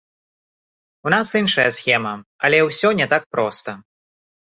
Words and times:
У 1.09 1.11
нас 1.13 1.27
іншая 1.39 1.65
схема, 1.77 2.13
але 2.49 2.57
ўсё 2.69 2.89
не 3.01 3.07
так 3.13 3.23
проста. 3.35 3.77